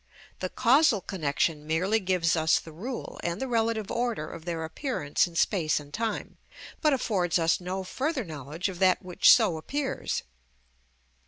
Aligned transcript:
The 0.39 0.49
causal 0.49 0.99
connection 1.01 1.67
merely 1.67 1.99
gives 1.99 2.35
us 2.35 2.57
the 2.57 2.71
rule 2.71 3.19
and 3.23 3.39
the 3.39 3.47
relative 3.47 3.91
order 3.91 4.27
of 4.27 4.45
their 4.45 4.63
appearance 4.63 5.27
in 5.27 5.35
space 5.35 5.79
and 5.79 5.93
time, 5.93 6.39
but 6.81 6.91
affords 6.91 7.37
us 7.37 7.61
no 7.61 7.83
further 7.83 8.23
knowledge 8.23 8.67
of 8.67 8.79
that 8.79 9.03
which 9.05 9.31
so 9.31 9.57
appears. 9.57 10.23